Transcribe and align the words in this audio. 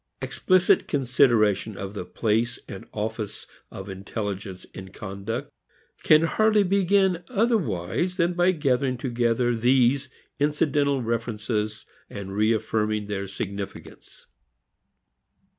Explicit 0.19 0.87
consideration 0.87 1.77
of 1.77 1.93
the 1.93 2.03
place 2.05 2.57
and 2.67 2.87
office 2.91 3.45
of 3.69 3.87
intelligence 3.87 4.65
in 4.73 4.87
conduct 4.89 5.51
can 6.01 6.23
hardly 6.23 6.63
begin 6.63 7.23
otherwise 7.29 8.17
than 8.17 8.33
by 8.33 8.49
gathering 8.51 8.97
together 8.97 9.55
these 9.55 10.09
incidental 10.39 11.03
references 11.03 11.85
and 12.09 12.33
reaffirming 12.35 13.05
their 13.05 13.27
significance. 13.27 14.25